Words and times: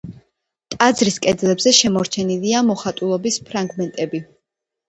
ტაძრის 0.73 1.19
კედლებზე 1.25 1.73
შემორჩენილია 1.81 2.65
მოხატულობის 2.71 3.39
ფრაგმენტები. 3.51 4.23